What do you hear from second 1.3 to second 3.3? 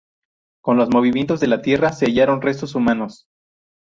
de la tierra se hallaron restos humanos.